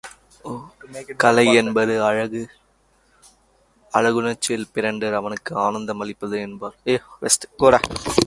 [1.23, 1.95] கலை என்பது
[2.05, 8.17] அழகு ணர்ச்சியிலே பிறந்து அவனுக்கு ஆனந்தம் அளிப்பது என்பார் மூன்றாவது நபர்.